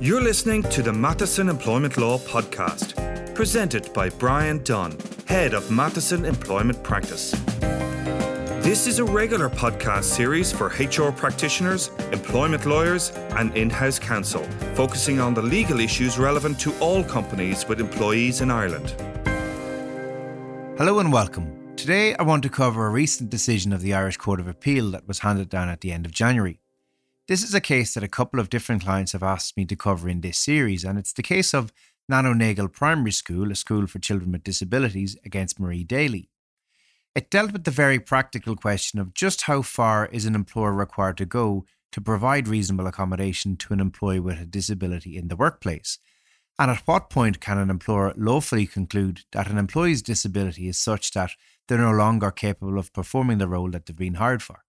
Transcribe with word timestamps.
You're 0.00 0.22
listening 0.22 0.62
to 0.62 0.80
the 0.80 0.92
Matheson 0.92 1.48
Employment 1.48 1.96
Law 1.96 2.18
Podcast, 2.18 3.34
presented 3.34 3.92
by 3.92 4.08
Bryan 4.08 4.62
Dunne, 4.62 4.96
Head 5.26 5.54
of 5.54 5.72
Matheson 5.72 6.24
Employment 6.24 6.80
Practice. 6.84 7.32
This 8.62 8.86
is 8.86 9.00
a 9.00 9.04
regular 9.04 9.50
podcast 9.50 10.04
series 10.04 10.52
for 10.52 10.68
HR 10.68 11.10
practitioners, 11.10 11.88
employment 12.12 12.64
lawyers, 12.64 13.10
and 13.36 13.52
in 13.56 13.70
house 13.70 13.98
counsel, 13.98 14.44
focusing 14.74 15.18
on 15.18 15.34
the 15.34 15.42
legal 15.42 15.80
issues 15.80 16.16
relevant 16.16 16.60
to 16.60 16.72
all 16.78 17.02
companies 17.02 17.66
with 17.66 17.80
employees 17.80 18.40
in 18.40 18.52
Ireland. 18.52 18.94
Hello 20.78 21.00
and 21.00 21.12
welcome. 21.12 21.74
Today 21.74 22.14
I 22.14 22.22
want 22.22 22.44
to 22.44 22.48
cover 22.48 22.86
a 22.86 22.90
recent 22.90 23.30
decision 23.30 23.72
of 23.72 23.82
the 23.82 23.94
Irish 23.94 24.16
Court 24.16 24.38
of 24.38 24.46
Appeal 24.46 24.92
that 24.92 25.08
was 25.08 25.18
handed 25.18 25.48
down 25.48 25.68
at 25.68 25.80
the 25.80 25.90
end 25.90 26.06
of 26.06 26.12
January. 26.12 26.60
This 27.28 27.42
is 27.42 27.52
a 27.52 27.60
case 27.60 27.92
that 27.92 28.02
a 28.02 28.08
couple 28.08 28.40
of 28.40 28.48
different 28.48 28.84
clients 28.84 29.12
have 29.12 29.22
asked 29.22 29.54
me 29.54 29.66
to 29.66 29.76
cover 29.76 30.08
in 30.08 30.22
this 30.22 30.38
series, 30.38 30.82
and 30.82 30.98
it's 30.98 31.12
the 31.12 31.22
case 31.22 31.52
of 31.52 31.74
Nano 32.08 32.32
Nagle 32.32 32.68
Primary 32.68 33.12
School, 33.12 33.52
a 33.52 33.54
school 33.54 33.86
for 33.86 33.98
children 33.98 34.32
with 34.32 34.42
disabilities, 34.42 35.14
against 35.26 35.60
Marie 35.60 35.84
Daly. 35.84 36.30
It 37.14 37.28
dealt 37.28 37.52
with 37.52 37.64
the 37.64 37.70
very 37.70 38.00
practical 38.00 38.56
question 38.56 38.98
of 38.98 39.12
just 39.12 39.42
how 39.42 39.60
far 39.60 40.06
is 40.06 40.24
an 40.24 40.34
employer 40.34 40.72
required 40.72 41.18
to 41.18 41.26
go 41.26 41.66
to 41.92 42.00
provide 42.00 42.48
reasonable 42.48 42.86
accommodation 42.86 43.58
to 43.58 43.74
an 43.74 43.80
employee 43.80 44.20
with 44.20 44.40
a 44.40 44.46
disability 44.46 45.18
in 45.18 45.28
the 45.28 45.36
workplace. 45.36 45.98
And 46.58 46.70
at 46.70 46.86
what 46.86 47.10
point 47.10 47.40
can 47.40 47.58
an 47.58 47.68
employer 47.68 48.14
lawfully 48.16 48.66
conclude 48.66 49.24
that 49.32 49.50
an 49.50 49.58
employee's 49.58 50.00
disability 50.00 50.66
is 50.66 50.78
such 50.78 51.10
that 51.10 51.32
they're 51.66 51.76
no 51.76 51.92
longer 51.92 52.30
capable 52.30 52.78
of 52.78 52.94
performing 52.94 53.36
the 53.36 53.48
role 53.48 53.70
that 53.72 53.84
they've 53.84 53.94
been 53.94 54.14
hired 54.14 54.42
for? 54.42 54.60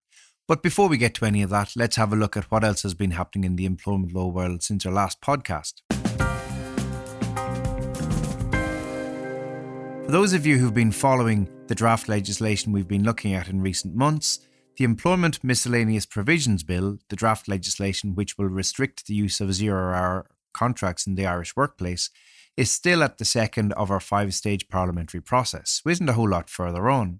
But 0.49 0.63
before 0.63 0.89
we 0.89 0.98
get 0.98 1.13
to 1.13 1.26
any 1.26 1.44
of 1.44 1.52
that, 1.52 1.73
let's 1.76 1.98
have 1.98 2.12
a 2.12 2.16
look 2.16 2.35
at 2.35 2.49
what 2.49 2.63
else 2.63 2.81
has 2.81 2.95
been 2.95 3.12
happening 3.12 3.44
in 3.44 3.55
the 3.55 3.67
employment 3.67 4.16
law 4.16 4.30
world 4.30 4.63
since 4.63 4.84
our 4.84 4.91
last 4.91 5.21
podcast. 5.21 5.84
For 10.05 10.12
those 10.12 10.34
of 10.34 10.48
you 10.48 10.57
who've 10.57 10.74
been 10.74 10.91
following 10.91 11.48
the 11.68 11.76
draft 11.76 12.09
legislation 12.09 12.71
we've 12.71 12.87
been 12.87 13.04
looking 13.04 13.35
at 13.35 13.48
in 13.48 13.62
recent 13.62 13.93
months, 13.93 14.40
the 14.77 14.85
Employment 14.85 15.43
Miscellaneous 15.43 16.07
Provisions 16.07 16.63
Bill, 16.63 16.98
the 17.09 17.15
draft 17.15 17.48
legislation 17.48 18.15
which 18.15 18.35
will 18.40 18.49
restrict 18.49 19.05
the 19.05 19.13
use 19.13 19.40
of 19.40 19.54
zero 19.54 19.93
hour 19.93 20.31
contracts 20.52 21.05
in 21.05 21.13
the 21.13 21.27
Irish 21.27 21.55
workplace, 21.55 22.09
is 22.57 22.71
still 22.71 23.04
at 23.04 23.20
the 23.20 23.26
second 23.26 23.71
of 23.74 23.91
our 23.91 23.99
five 23.99 24.34
stage 24.34 24.68
parliamentary 24.68 25.21
process, 25.21 25.84
isn't 25.87 26.09
a 26.09 26.13
whole 26.13 26.29
lot 26.29 26.49
further 26.49 26.90
on. 26.90 27.20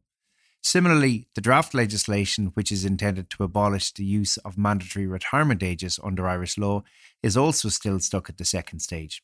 Similarly, 0.62 1.28
the 1.36 1.42
draft 1.42 1.74
legislation, 1.74 2.48
which 2.54 2.72
is 2.72 2.86
intended 2.86 3.30
to 3.32 3.44
abolish 3.44 3.92
the 3.92 4.04
use 4.04 4.38
of 4.38 4.58
mandatory 4.58 5.08
retirement 5.08 5.64
ages 5.64 6.00
under 6.04 6.28
Irish 6.28 6.58
law, 6.58 6.84
is 7.24 7.38
also 7.38 7.70
still 7.70 8.00
stuck 8.00 8.30
at 8.30 8.38
the 8.38 8.46
second 8.46 8.80
stage. 8.80 9.24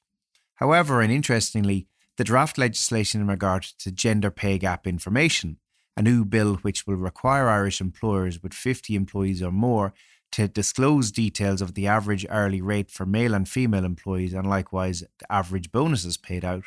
However, 0.55 1.02
and 1.02 1.11
interestingly, 1.11 1.88
the 2.17 2.23
draft 2.23 2.58
legislation 2.58 3.22
in 3.22 3.27
regard 3.27 3.64
to 3.80 3.92
gender 3.92 4.31
pay 4.31 4.58
gap 4.58 4.88
information, 4.88 5.58
a 5.97 6.02
new 6.02 6.23
bill 6.23 6.55
which 6.55 6.88
will 6.88 6.95
require 6.95 7.49
Irish 7.49 7.81
employers 7.81 8.42
with 8.42 8.53
50 8.53 8.95
employees 8.95 9.44
or 9.44 9.52
more 9.52 9.94
to 10.31 10.47
disclose 10.47 11.11
details 11.11 11.61
of 11.61 11.73
the 11.73 11.88
average 11.88 12.25
hourly 12.30 12.61
rate 12.61 12.92
for 12.92 13.05
male 13.05 13.33
and 13.33 13.47
female 13.47 13.86
employees 13.86 14.33
and 14.33 14.49
likewise 14.49 15.03
the 15.20 15.31
average 15.31 15.72
bonuses 15.72 16.17
paid 16.17 16.44
out. 16.44 16.64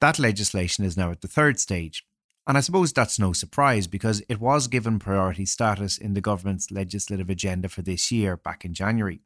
That 0.00 0.18
legislation 0.18 0.84
is 0.84 0.96
now 0.96 1.10
at 1.10 1.20
the 1.20 1.28
third 1.28 1.58
stage. 1.58 2.04
And 2.46 2.58
I 2.58 2.60
suppose 2.60 2.92
that's 2.92 3.18
no 3.18 3.32
surprise 3.32 3.86
because 3.86 4.22
it 4.28 4.40
was 4.40 4.66
given 4.66 4.98
priority 4.98 5.46
status 5.46 5.96
in 5.96 6.14
the 6.14 6.20
government's 6.20 6.70
legislative 6.70 7.30
agenda 7.30 7.68
for 7.68 7.82
this 7.82 8.10
year 8.10 8.36
back 8.36 8.64
in 8.64 8.74
January. 8.74 9.20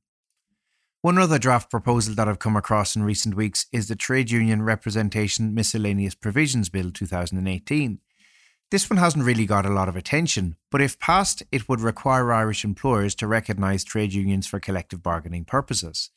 One 1.00 1.18
other 1.18 1.38
draft 1.38 1.70
proposal 1.70 2.14
that 2.16 2.28
I've 2.28 2.40
come 2.40 2.56
across 2.56 2.96
in 2.96 3.04
recent 3.04 3.34
weeks 3.36 3.66
is 3.72 3.88
the 3.88 3.96
Trade 3.96 4.30
Union 4.30 4.62
Representation 4.62 5.54
Miscellaneous 5.54 6.14
Provisions 6.14 6.68
Bill 6.68 6.90
2018. 6.90 8.00
This 8.70 8.90
one 8.90 8.96
hasn't 8.96 9.24
really 9.24 9.46
got 9.46 9.64
a 9.64 9.70
lot 9.70 9.88
of 9.88 9.94
attention, 9.94 10.56
but 10.72 10.80
if 10.80 10.98
passed, 10.98 11.44
it 11.52 11.68
would 11.68 11.80
require 11.80 12.32
Irish 12.32 12.64
employers 12.64 13.14
to 13.16 13.28
recognise 13.28 13.84
trade 13.84 14.12
unions 14.12 14.48
for 14.48 14.58
collective 14.58 15.02
bargaining 15.04 15.44
purposes. 15.44 16.10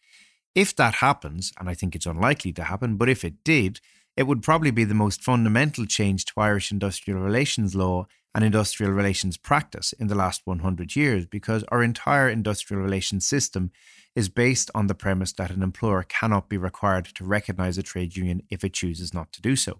If 0.55 0.75
that 0.77 0.95
happens, 0.95 1.53
and 1.59 1.69
I 1.69 1.75
think 1.75 1.95
it's 1.95 2.07
unlikely 2.07 2.53
to 2.53 2.63
happen, 2.63 2.95
but 2.95 3.07
if 3.07 3.23
it 3.23 3.43
did, 3.43 3.79
it 4.19 4.27
would 4.27 4.43
probably 4.43 4.69
be 4.69 4.83
the 4.83 4.93
most 4.93 5.23
fundamental 5.23 5.85
change 5.85 6.25
to 6.25 6.33
Irish 6.35 6.73
industrial 6.73 7.21
relations 7.21 7.73
law 7.73 8.05
and 8.35 8.43
industrial 8.43 8.91
relations 8.91 9.37
practice 9.37 9.93
in 9.93 10.07
the 10.07 10.13
last 10.13 10.41
100 10.43 10.93
years 10.93 11.25
because 11.25 11.63
our 11.69 11.81
entire 11.81 12.27
industrial 12.27 12.83
relations 12.83 13.25
system 13.25 13.71
is 14.17 14.27
based 14.27 14.69
on 14.75 14.87
the 14.87 14.93
premise 14.93 15.31
that 15.31 15.51
an 15.51 15.63
employer 15.63 16.03
cannot 16.03 16.49
be 16.49 16.57
required 16.57 17.05
to 17.05 17.23
recognise 17.23 17.77
a 17.77 17.81
trade 17.81 18.17
union 18.17 18.41
if 18.49 18.65
it 18.65 18.73
chooses 18.73 19.13
not 19.13 19.31
to 19.31 19.41
do 19.41 19.55
so. 19.55 19.79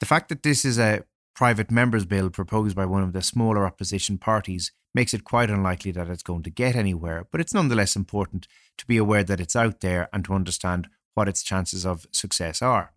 The 0.00 0.06
fact 0.06 0.30
that 0.30 0.42
this 0.42 0.64
is 0.64 0.78
a 0.78 1.04
private 1.36 1.70
members' 1.70 2.06
bill 2.06 2.30
proposed 2.30 2.74
by 2.74 2.86
one 2.86 3.02
of 3.02 3.12
the 3.12 3.20
smaller 3.20 3.66
opposition 3.66 4.16
parties 4.16 4.72
makes 4.94 5.12
it 5.12 5.22
quite 5.22 5.50
unlikely 5.50 5.90
that 5.90 6.08
it's 6.08 6.22
going 6.22 6.44
to 6.44 6.50
get 6.50 6.76
anywhere, 6.76 7.26
but 7.30 7.42
it's 7.42 7.52
nonetheless 7.52 7.94
important 7.94 8.48
to 8.78 8.86
be 8.86 8.96
aware 8.96 9.22
that 9.22 9.40
it's 9.40 9.54
out 9.54 9.80
there 9.80 10.08
and 10.14 10.24
to 10.24 10.32
understand 10.32 10.88
what 11.12 11.28
its 11.28 11.42
chances 11.42 11.84
of 11.84 12.06
success 12.10 12.62
are. 12.62 12.93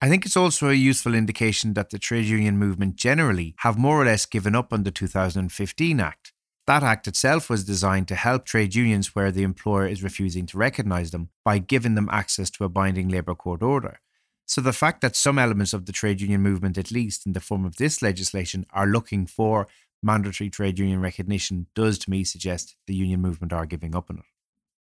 I 0.00 0.08
think 0.08 0.26
it's 0.26 0.36
also 0.36 0.68
a 0.68 0.74
useful 0.74 1.14
indication 1.14 1.74
that 1.74 1.90
the 1.90 1.98
trade 1.98 2.26
union 2.26 2.58
movement 2.58 2.96
generally 2.96 3.54
have 3.58 3.78
more 3.78 4.00
or 4.00 4.04
less 4.04 4.26
given 4.26 4.54
up 4.54 4.72
on 4.72 4.82
the 4.82 4.90
2015 4.90 6.00
Act 6.00 6.34
that 6.66 6.82
act 6.82 7.06
itself 7.06 7.50
was 7.50 7.64
designed 7.64 8.08
to 8.08 8.14
help 8.14 8.44
trade 8.44 8.74
unions 8.74 9.14
where 9.14 9.30
the 9.30 9.42
employer 9.42 9.86
is 9.86 10.02
refusing 10.02 10.46
to 10.46 10.58
recognise 10.58 11.10
them 11.10 11.28
by 11.44 11.58
giving 11.58 11.94
them 11.94 12.08
access 12.10 12.48
to 12.50 12.64
a 12.64 12.70
binding 12.70 13.08
labour 13.08 13.34
court 13.34 13.62
order. 13.62 14.00
So 14.46 14.60
the 14.60 14.72
fact 14.72 15.00
that 15.02 15.16
some 15.16 15.38
elements 15.38 15.74
of 15.74 15.86
the 15.86 15.92
trade 15.92 16.20
union 16.20 16.40
movement, 16.40 16.78
at 16.78 16.90
least 16.90 17.26
in 17.26 17.32
the 17.32 17.40
form 17.40 17.64
of 17.64 17.76
this 17.76 18.00
legislation, 18.00 18.64
are 18.72 18.86
looking 18.86 19.26
for 19.26 19.68
mandatory 20.02 20.50
trade 20.50 20.78
union 20.78 21.00
recognition 21.00 21.66
does 21.74 21.98
to 21.98 22.10
me 22.10 22.24
suggest 22.24 22.76
the 22.86 22.94
union 22.94 23.20
movement 23.20 23.52
are 23.52 23.66
giving 23.66 23.94
up 23.94 24.10
on 24.10 24.18
it. 24.18 24.24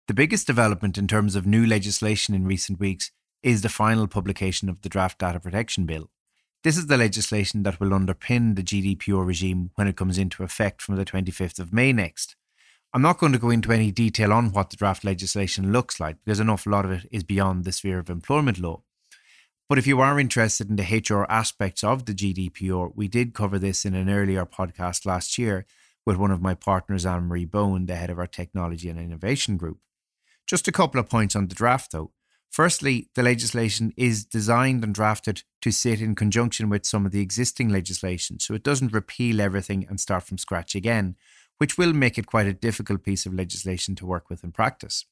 The 0.07 0.13
biggest 0.13 0.47
development 0.47 0.97
in 0.97 1.07
terms 1.07 1.35
of 1.35 1.45
new 1.45 1.65
legislation 1.65 2.33
in 2.33 2.45
recent 2.45 2.79
weeks 2.79 3.11
is 3.44 3.61
the 3.61 3.69
final 3.69 4.07
publication 4.07 4.69
of 4.69 4.81
the 4.81 4.89
draft 4.89 5.19
data 5.19 5.39
protection 5.39 5.85
bill. 5.85 6.09
This 6.63 6.77
is 6.77 6.88
the 6.88 6.97
legislation 6.97 7.63
that 7.63 7.79
will 7.79 7.91
underpin 7.91 8.55
the 8.55 8.63
GDPR 8.63 9.25
regime 9.25 9.72
when 9.75 9.88
it 9.88 9.95
comes 9.95 10.17
into 10.17 10.44
effect 10.44 10.81
from 10.81 10.97
the 10.97 11.05
25th 11.05 11.59
of 11.59 11.72
May 11.72 11.94
next. 11.94 12.35
I'm 12.94 13.01
not 13.01 13.19
going 13.19 13.31
to 13.33 13.39
go 13.39 13.50
into 13.50 13.72
any 13.72 13.91
detail 13.91 14.33
on 14.33 14.51
what 14.51 14.69
the 14.69 14.75
draft 14.75 15.05
legislation 15.05 15.72
looks 15.72 16.00
like 16.00 16.17
because 16.25 16.39
an 16.39 16.50
awful 16.50 16.72
lot 16.72 16.85
of 16.85 16.91
it 16.91 17.07
is 17.11 17.23
beyond 17.23 17.63
the 17.63 17.72
sphere 17.72 18.00
of 18.00 18.09
employment 18.09 18.59
law. 18.59 18.81
But 19.69 19.77
if 19.77 19.85
you 19.85 20.01
are 20.01 20.19
interested 20.19 20.69
in 20.69 20.75
the 20.75 20.83
HR 20.83 21.31
aspects 21.31 21.83
of 21.83 22.06
the 22.06 22.13
GDPR, 22.13 22.91
we 22.95 23.07
did 23.07 23.35
cover 23.35 23.59
this 23.59 23.85
in 23.85 23.94
an 23.94 24.09
earlier 24.09 24.45
podcast 24.45 25.06
last 25.06 25.38
year 25.38 25.67
with 26.06 26.17
one 26.17 26.31
of 26.31 26.41
my 26.41 26.56
partners, 26.56 27.06
Anne 27.06 27.27
Marie 27.27 27.45
Bohan, 27.45 27.85
the 27.85 27.95
head 27.95 28.09
of 28.09 28.17
our 28.17 28.27
technology 28.27 28.89
and 28.89 29.00
innovation 29.00 29.57
group. 29.57 29.77
Just 30.47 30.67
a 30.67 30.71
couple 30.71 31.00
of 31.00 31.07
points 31.07 31.35
on 31.35 31.47
the 31.47 31.56
draft, 31.56 31.91
though. 31.91 32.11
Firstly, 32.49 33.09
the 33.13 33.23
legislation 33.23 33.93
is 33.95 34.25
designed 34.25 34.83
and 34.83 34.93
drafted 34.93 35.43
to 35.61 35.71
sit 35.71 36.01
in 36.01 36.15
conjunction 36.15 36.67
with 36.67 36.85
some 36.85 37.05
of 37.05 37.11
the 37.11 37.21
existing 37.21 37.69
legislation, 37.69 38.39
so 38.39 38.53
it 38.53 38.63
doesn't 38.63 38.93
repeal 38.93 39.39
everything 39.39 39.85
and 39.87 39.99
start 39.99 40.23
from 40.23 40.39
scratch 40.39 40.73
again, 40.73 41.15
which 41.57 41.77
will 41.77 41.93
make 41.93 42.17
it 42.17 42.25
quite 42.25 42.47
a 42.47 42.53
difficult 42.53 43.03
piece 43.03 43.25
of 43.25 43.33
legislation 43.33 43.95
to 43.95 44.05
work 44.05 44.29
with 44.29 44.43
in 44.43 44.51
practice. 44.51 45.05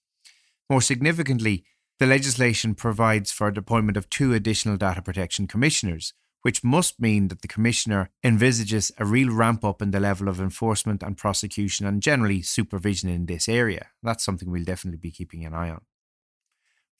More 0.69 0.81
significantly, 0.81 1.63
the 1.99 2.07
legislation 2.07 2.75
provides 2.75 3.31
for 3.31 3.51
the 3.51 3.59
appointment 3.59 3.97
of 3.97 4.09
two 4.09 4.33
additional 4.33 4.77
data 4.77 5.01
protection 5.01 5.47
commissioners, 5.47 6.13
which 6.41 6.63
must 6.63 6.99
mean 6.99 7.27
that 7.27 7.41
the 7.41 7.47
commissioner 7.47 8.09
envisages 8.23 8.91
a 8.97 9.05
real 9.05 9.31
ramp 9.31 9.63
up 9.63 9.81
in 9.81 9.91
the 9.91 9.99
level 9.99 10.27
of 10.27 10.39
enforcement 10.39 11.03
and 11.03 11.17
prosecution 11.17 11.85
and 11.85 12.01
generally 12.01 12.41
supervision 12.41 13.09
in 13.09 13.25
this 13.25 13.49
area. 13.49 13.87
That's 14.01 14.23
something 14.23 14.49
we'll 14.49 14.63
definitely 14.63 14.99
be 14.99 15.11
keeping 15.11 15.45
an 15.45 15.53
eye 15.53 15.69
on. 15.69 15.81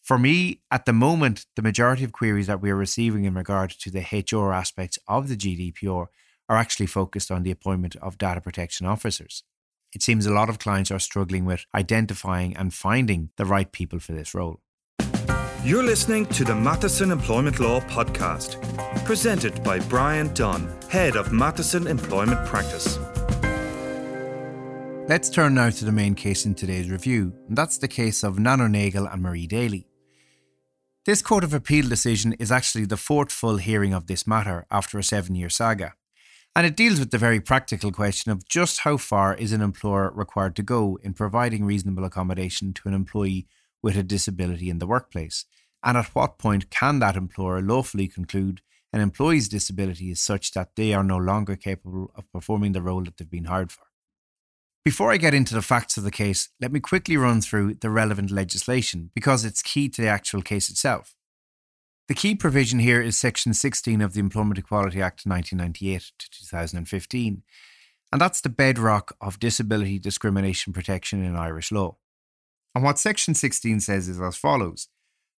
For 0.08 0.18
me, 0.18 0.62
at 0.72 0.86
the 0.86 0.94
moment, 0.94 1.48
the 1.58 1.62
majority 1.62 2.06
of 2.06 2.14
queries 2.14 2.48
that 2.48 2.62
we 2.62 2.72
are 2.72 2.78
receiving 2.78 3.26
in 3.26 3.34
regard 3.34 3.72
to 3.72 3.92
the 3.92 4.06
HR 4.10 4.54
aspects 4.54 4.98
of 5.06 5.28
the 5.28 5.36
GDPR 5.36 6.08
are 6.48 6.56
actually 6.56 6.86
focused 6.86 7.30
on 7.30 7.44
the 7.44 7.52
appointment 7.52 7.98
of 7.98 8.18
data 8.18 8.40
protection 8.40 8.88
officers. 8.88 9.44
It 9.92 10.02
seems 10.02 10.26
a 10.26 10.34
lot 10.34 10.48
of 10.48 10.60
clients 10.60 10.92
are 10.92 11.00
struggling 11.00 11.44
with 11.44 11.66
identifying 11.76 12.56
and 12.56 12.74
finding 12.74 13.32
the 13.36 13.44
right 13.44 13.70
people 13.70 14.00
for 14.00 14.14
this 14.14 14.34
role. 14.34 14.62
You're 15.66 15.84
listening 15.84 16.26
to 16.28 16.46
the 16.46 16.56
Matheson 16.56 17.12
Employment 17.12 17.60
Law 17.60 17.82
Podcast, 17.82 18.64
presented 19.04 19.62
by 19.62 19.80
Bryan 19.80 20.34
Dunne, 20.34 20.74
Head 20.90 21.18
of 21.18 21.34
Matheson 21.34 21.86
Employment 21.86 22.48
Practice. 22.48 22.98
Let's 25.10 25.30
turn 25.30 25.56
now 25.56 25.70
to 25.70 25.84
the 25.84 25.92
main 25.92 26.16
case 26.16 26.46
in 26.46 26.56
today's 26.56 26.90
review, 26.90 27.34
and 27.50 27.58
that's 27.58 27.78
the 27.78 27.90
case 27.90 28.24
of 28.24 28.40
Nano 28.40 28.68
Nagle 28.68 29.08
and 29.08 29.22
Marie 29.22 29.48
Daly. 29.48 29.86
This 31.08 31.22
Court 31.22 31.46
of 31.46 31.54
Appeal 31.54 31.88
decision 31.88 32.34
is 32.34 32.52
actually 32.52 32.84
the 32.84 32.98
fourth 32.98 33.32
full 33.32 33.56
hearing 33.56 33.94
of 33.94 34.08
this 34.08 34.28
matter 34.28 34.66
after 34.70 35.00
a 35.00 35.04
seven 35.04 35.36
year 35.36 35.50
saga. 35.50 35.94
And 36.54 36.68
it 36.68 36.76
deals 36.76 37.00
with 37.00 37.12
the 37.12 37.18
very 37.18 37.40
practical 37.40 37.94
question 37.94 38.30
of 38.30 38.46
just 38.46 38.80
how 38.80 38.98
far 38.98 39.34
is 39.34 39.54
an 39.54 39.62
employer 39.62 40.12
required 40.14 40.58
to 40.58 40.64
go 40.64 41.00
in 41.02 41.14
providing 41.14 41.64
reasonable 41.64 42.04
accommodation 42.04 42.74
to 42.74 42.90
an 42.90 42.94
employee 42.94 43.48
with 43.82 43.96
a 43.96 44.04
disability 44.04 44.70
in 44.70 44.80
the 44.80 44.86
workplace? 44.86 45.46
And 45.82 45.98
at 45.98 46.08
what 46.08 46.40
point 46.40 46.70
can 46.70 47.00
that 47.00 47.16
employer 47.16 47.62
lawfully 47.62 48.10
conclude 48.10 48.60
an 48.92 49.00
employee's 49.00 49.48
disability 49.48 50.12
is 50.12 50.20
such 50.20 50.52
that 50.52 50.76
they 50.76 50.94
are 50.94 51.06
no 51.06 51.16
longer 51.16 51.56
capable 51.56 52.12
of 52.16 52.30
performing 52.34 52.74
the 52.74 52.82
role 52.82 53.06
that 53.06 53.16
they've 53.16 53.30
been 53.30 53.46
hired 53.46 53.72
for? 53.72 53.87
Before 54.88 55.12
I 55.12 55.18
get 55.18 55.34
into 55.34 55.54
the 55.54 55.62
facts 55.62 55.98
of 55.98 56.06
the 56.06 56.12
case, 56.12 56.48
let 56.62 56.72
me 56.72 56.80
quickly 56.80 57.18
run 57.18 57.42
through 57.42 57.74
the 57.74 57.90
relevant 57.90 58.32
legislation 58.32 59.12
because 59.14 59.44
it's 59.44 59.62
key 59.62 59.90
to 59.90 60.02
the 60.02 60.08
actual 60.08 60.42
case 60.42 60.70
itself. 60.70 61.14
The 62.08 62.14
key 62.14 62.36
provision 62.36 62.80
here 62.80 63.02
is 63.02 63.18
Section 63.18 63.54
16 63.54 64.00
of 64.00 64.14
the 64.14 64.22
Employment 64.22 64.58
Equality 64.58 65.02
Act 65.02 65.26
1998 65.26 66.14
to 66.20 66.30
2015, 66.32 67.44
and 68.14 68.22
that's 68.22 68.40
the 68.40 68.48
bedrock 68.48 69.14
of 69.20 69.42
disability 69.42 70.00
discrimination 70.00 70.72
protection 70.72 71.22
in 71.22 71.36
Irish 71.36 71.70
law. 71.70 71.98
And 72.74 72.82
what 72.82 72.98
Section 72.98 73.34
16 73.34 73.82
says 73.82 74.08
is 74.08 74.22
as 74.22 74.38
follows 74.38 74.88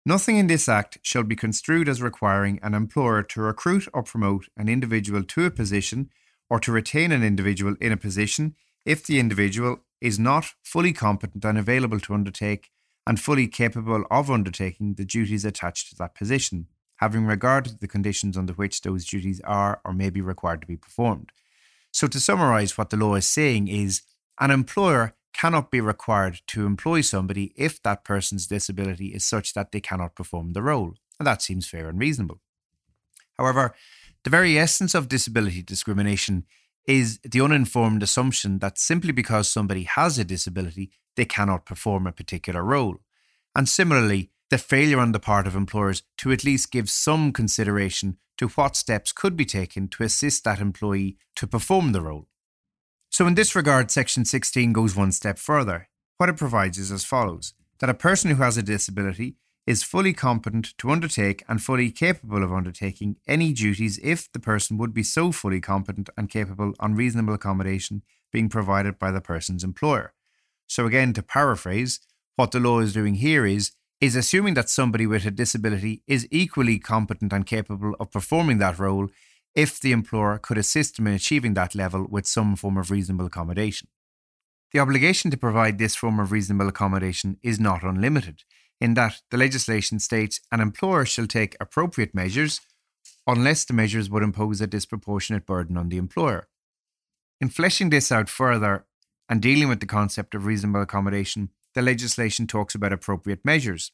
Nothing 0.06 0.36
in 0.36 0.48
this 0.48 0.68
Act 0.68 0.98
shall 1.04 1.24
be 1.24 1.38
construed 1.38 1.88
as 1.88 2.02
requiring 2.02 2.60
an 2.62 2.74
employer 2.74 3.24
to 3.24 3.40
recruit 3.40 3.88
or 3.94 4.04
promote 4.04 4.50
an 4.58 4.68
individual 4.68 5.24
to 5.24 5.46
a 5.46 5.52
position 5.52 6.10
or 6.50 6.60
to 6.60 6.74
retain 6.74 7.14
an 7.14 7.24
individual 7.24 7.78
in 7.80 7.94
a 7.94 7.98
position 7.98 8.54
if 8.88 9.06
the 9.06 9.20
individual 9.20 9.82
is 10.00 10.18
not 10.18 10.54
fully 10.64 10.94
competent 10.94 11.44
and 11.44 11.58
available 11.58 12.00
to 12.00 12.14
undertake 12.14 12.70
and 13.06 13.20
fully 13.20 13.46
capable 13.46 14.06
of 14.10 14.32
undertaking 14.32 14.94
the 14.94 15.04
duties 15.04 15.44
attached 15.44 15.90
to 15.90 15.96
that 15.98 16.16
position, 16.16 16.68
having 16.96 17.26
regard 17.26 17.66
to 17.66 17.78
the 17.78 17.88
conditions 17.88 18.38
under 18.38 18.54
which 18.54 18.82
those 18.82 19.06
duties 19.06 19.42
are 19.42 19.82
or 19.84 19.92
may 19.94 20.10
be 20.10 20.22
required 20.22 20.62
to 20.62 20.68
be 20.68 20.78
performed. 20.78 21.34
So, 21.92 22.08
to 22.08 22.20
summarise, 22.20 22.78
what 22.78 22.90
the 22.90 22.96
law 22.98 23.16
is 23.16 23.28
saying 23.28 23.68
is 23.68 24.04
an 24.40 24.52
employer 24.52 25.16
cannot 25.34 25.70
be 25.70 25.82
required 25.82 26.40
to 26.48 26.66
employ 26.66 27.02
somebody 27.02 27.52
if 27.58 27.84
that 27.84 28.06
person's 28.06 28.48
disability 28.48 29.08
is 29.08 29.26
such 29.26 29.54
that 29.54 29.74
they 29.74 29.82
cannot 29.82 30.16
perform 30.16 30.54
the 30.54 30.64
role. 30.64 30.94
And 31.20 31.28
that 31.28 31.42
seems 31.42 31.68
fair 31.68 31.90
and 31.90 32.00
reasonable. 32.00 32.40
However, 33.38 33.76
the 34.24 34.30
very 34.30 34.58
essence 34.58 34.96
of 34.96 35.10
disability 35.10 35.62
discrimination 35.62 36.46
is 36.88 37.20
the 37.20 37.42
uninformed 37.42 38.02
assumption 38.02 38.60
that 38.60 38.80
simply 38.80 39.12
because 39.12 39.50
somebody 39.50 39.84
has 39.84 40.18
a 40.18 40.24
disability, 40.24 40.90
they 41.18 41.26
cannot 41.26 41.66
perform 41.66 42.08
a 42.08 42.14
particular 42.14 42.64
role. 42.64 42.98
And 43.56 43.68
similarly, 43.68 44.32
the 44.50 44.58
failure 44.58 45.00
on 45.00 45.12
the 45.12 45.20
part 45.20 45.46
of 45.46 45.56
employers 45.56 46.04
to 46.20 46.32
at 46.32 46.46
least 46.46 46.72
give 46.72 46.90
some 46.90 47.34
consideration 47.34 48.18
to 48.38 48.48
what 48.50 48.78
steps 48.78 49.12
could 49.12 49.36
be 49.36 49.46
taken 49.46 49.88
to 49.90 50.04
assist 50.04 50.46
that 50.46 50.62
employee 50.62 51.18
to 51.36 51.48
perform 51.48 51.92
the 51.92 52.02
role. 52.02 52.28
So, 53.10 53.28
in 53.28 53.36
this 53.36 53.56
regard, 53.56 53.92
Section 53.92 54.26
16 54.26 54.74
goes 54.74 54.96
one 54.96 55.12
step 55.12 55.38
further. 55.38 55.90
What 56.18 56.30
it 56.30 56.38
provides 56.38 56.78
is 56.78 56.92
as 56.92 57.04
follows 57.04 57.54
that 57.80 57.90
a 57.90 57.94
person 57.94 58.32
who 58.32 58.42
has 58.42 58.58
a 58.58 58.64
disability 58.64 59.36
is 59.68 59.84
fully 59.84 60.14
competent 60.14 60.74
to 60.78 60.90
undertake 60.90 61.44
and 61.50 61.62
fully 61.62 61.92
capable 61.92 62.42
of 62.42 62.54
undertaking 62.54 63.18
any 63.28 63.52
duties 63.52 64.00
if 64.02 64.32
the 64.32 64.40
person 64.40 64.78
would 64.78 64.94
be 64.94 65.04
so 65.04 65.34
fully 65.34 65.60
competent 65.60 66.10
and 66.18 66.30
capable 66.30 66.74
on 66.80 66.96
reasonable 66.96 67.34
accommodation 67.34 68.02
being 68.32 68.48
provided 68.48 68.98
by 68.98 69.12
the 69.12 69.20
person's 69.20 69.66
employer. 69.66 70.14
So 70.68 70.88
again 70.88 71.12
to 71.14 71.22
paraphrase, 71.22 72.00
what 72.38 72.52
the 72.52 72.62
law 72.62 72.80
is 72.80 72.94
doing 72.94 73.16
here 73.16 73.46
is 73.46 73.72
is 74.00 74.16
assuming 74.16 74.54
that 74.54 74.70
somebody 74.70 75.08
with 75.08 75.26
a 75.26 75.32
disability 75.32 76.04
is 76.08 76.28
equally 76.30 76.78
competent 76.78 77.34
and 77.34 77.48
capable 77.48 77.96
of 78.00 78.12
performing 78.12 78.60
that 78.60 78.78
role 78.78 79.10
if 79.56 79.80
the 79.80 79.92
employer 79.92 80.38
could 80.38 80.58
assist 80.58 80.96
them 80.96 81.08
in 81.08 81.16
achieving 81.16 81.56
that 81.56 81.74
level 81.74 82.06
with 82.08 82.28
some 82.28 82.56
form 82.56 82.78
of 82.78 82.92
reasonable 82.92 83.26
accommodation. 83.26 83.88
The 84.72 84.80
obligation 84.80 85.32
to 85.32 85.38
provide 85.38 85.80
this 85.80 85.96
form 85.96 86.20
of 86.20 86.32
reasonable 86.32 86.68
accommodation 86.68 87.38
is 87.42 87.60
not 87.60 87.84
unlimited 87.84 88.44
in 88.80 88.94
that 88.94 89.22
the 89.32 89.38
legislation 89.38 90.00
states 90.00 90.40
an 90.52 90.62
employer 90.62 91.06
shall 91.06 91.28
take 91.28 91.56
appropriate 91.60 92.14
measures 92.14 92.62
unless 93.26 93.66
the 93.66 93.74
measures 93.74 94.10
would 94.10 94.24
impose 94.24 94.62
a 94.62 94.68
disproportionate 94.68 95.46
burden 95.46 95.78
on 95.78 95.90
the 95.90 95.98
employer. 95.98 96.48
In 97.42 97.50
fleshing 97.50 97.90
this 97.90 98.12
out 98.12 98.30
further 98.30 98.86
and 99.30 99.42
dealing 99.42 99.68
with 99.68 99.80
the 99.80 99.86
concept 99.86 100.34
of 100.34 100.46
reasonable 100.46 100.82
accommodation, 100.82 101.50
the 101.76 101.82
legislation 101.82 102.48
talks 102.48 102.74
about 102.74 102.94
appropriate 102.94 103.44
measures, 103.44 103.92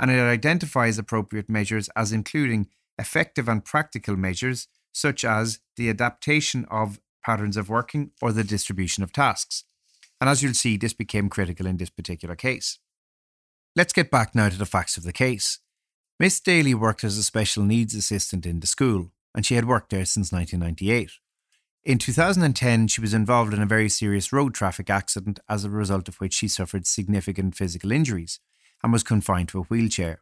and 0.00 0.10
it 0.10 0.18
identifies 0.18 0.98
appropriate 0.98 1.48
measures 1.48 1.88
as 1.96 2.12
including 2.12 2.68
effective 2.98 3.48
and 3.48 3.64
practical 3.64 4.16
measures 4.16 4.68
such 4.92 5.24
as 5.24 5.60
the 5.76 5.88
adaptation 5.88 6.64
of 6.70 7.00
patterns 7.24 7.56
of 7.56 7.68
working 7.68 8.10
or 8.20 8.32
the 8.32 8.44
distribution 8.44 9.02
of 9.02 9.12
tasks. 9.12 9.64
And 10.20 10.28
as 10.28 10.42
you'll 10.42 10.54
see, 10.54 10.76
this 10.76 10.92
became 10.92 11.28
critical 11.28 11.66
in 11.66 11.76
this 11.76 11.90
particular 11.90 12.36
case. 12.36 12.78
Let's 13.76 13.92
get 13.92 14.08
back 14.08 14.36
now 14.36 14.48
to 14.48 14.56
the 14.56 14.66
facts 14.66 14.96
of 14.96 15.02
the 15.02 15.12
case. 15.12 15.58
Miss 16.20 16.38
Daly 16.38 16.74
worked 16.74 17.02
as 17.02 17.18
a 17.18 17.24
special 17.24 17.64
needs 17.64 17.92
assistant 17.92 18.46
in 18.46 18.60
the 18.60 18.68
school, 18.68 19.10
and 19.34 19.44
she 19.44 19.56
had 19.56 19.64
worked 19.64 19.90
there 19.90 20.04
since 20.04 20.30
1998. 20.30 21.10
In 21.82 21.98
2010, 21.98 22.86
she 22.86 23.00
was 23.00 23.12
involved 23.12 23.52
in 23.52 23.60
a 23.60 23.66
very 23.66 23.88
serious 23.88 24.32
road 24.32 24.54
traffic 24.54 24.88
accident 24.88 25.40
as 25.48 25.64
a 25.64 25.70
result 25.70 26.06
of 26.06 26.20
which 26.20 26.34
she 26.34 26.46
suffered 26.46 26.86
significant 26.86 27.56
physical 27.56 27.90
injuries 27.90 28.38
and 28.84 28.92
was 28.92 29.02
confined 29.02 29.48
to 29.48 29.58
a 29.58 29.64
wheelchair. 29.64 30.20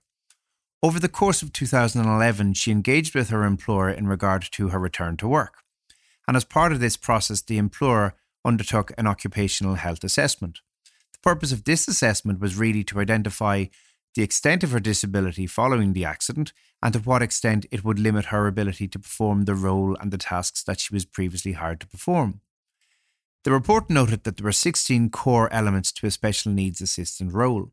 Over 0.83 0.99
the 0.99 1.11
course 1.11 1.43
of 1.43 1.53
2011, 1.53 2.55
she 2.55 2.71
engaged 2.71 3.15
with 3.15 3.29
her 3.29 3.45
employer 3.45 3.91
in 3.91 4.09
regard 4.09 4.49
to 4.53 4.71
her 4.71 4.79
return 4.79 5.19
to 5.19 5.29
work. 5.29 5.59
And 6.27 6.39
as 6.39 6.45
part 6.45 6.73
of 6.73 6.81
this 6.81 6.97
process, 6.97 7.43
the 7.43 7.59
employer 7.59 8.15
undertook 8.47 8.93
an 8.97 9.07
occupational 9.07 9.75
health 9.75 10.03
assessment 10.05 10.61
purpose 11.23 11.53
of 11.53 11.65
this 11.65 11.89
assessment 11.89 12.41
was 12.41 12.57
really 12.57 12.85
to 12.85 13.01
identify 13.01 13.67
the 14.15 14.23
extent 14.23 14.63
of 14.63 14.73
her 14.73 14.81
disability 14.81 15.47
following 15.47 15.93
the 15.93 16.05
accident 16.05 16.53
and 16.83 16.93
to 16.93 17.01
what 17.01 17.23
extent 17.23 17.65
it 17.71 17.85
would 17.85 17.99
limit 17.99 18.27
her 18.27 18.47
ability 18.47 18.89
to 18.89 18.99
perform 18.99 19.45
the 19.45 19.55
role 19.55 19.97
and 20.01 20.11
the 20.11 20.19
tasks 20.19 20.63
that 20.65 20.81
she 20.81 20.93
was 20.93 21.05
previously 21.05 21.53
hired 21.53 21.81
to 21.81 21.87
perform. 21.87 22.41
The 23.45 23.53
report 23.53 23.89
noted 23.89 24.25
that 24.25 24.37
there 24.37 24.45
were 24.45 24.53
16 24.53 25.11
core 25.11 25.53
elements 25.53 25.91
to 25.93 26.07
a 26.07 26.11
special 26.11 26.53
needs 26.53 26.81
assistant 26.81 27.33
role, 27.33 27.73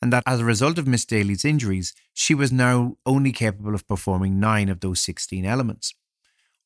and 0.00 0.12
that 0.12 0.22
as 0.26 0.40
a 0.40 0.44
result 0.44 0.78
of 0.78 0.86
Miss 0.86 1.04
Daly's 1.04 1.44
injuries, 1.44 1.94
she 2.14 2.34
was 2.34 2.52
now 2.52 2.96
only 3.04 3.32
capable 3.32 3.74
of 3.74 3.86
performing 3.86 4.40
nine 4.40 4.68
of 4.68 4.80
those 4.80 5.00
16 5.00 5.44
elements. 5.44 5.94